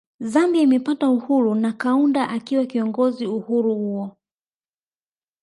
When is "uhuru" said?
1.09-1.55, 3.27-3.75